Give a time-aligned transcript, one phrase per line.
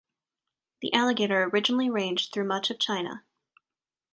[0.81, 3.23] The alligator originally ranged through much of China.